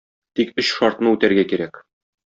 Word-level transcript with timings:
Тик 0.39 0.55
өч 0.63 0.69
шартны 0.79 1.15
үтәргә 1.17 1.47
кирәк. 1.53 1.83